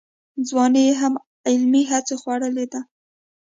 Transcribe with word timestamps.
ځواني 0.49 0.81
یې 0.87 0.93
هم 1.01 1.13
علمي 1.49 1.83
هڅو 1.91 2.15
خوړلې 2.21 2.65
ده. 2.71 2.81